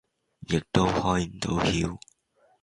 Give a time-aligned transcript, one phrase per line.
[0.49, 1.99] 亦都開唔到竅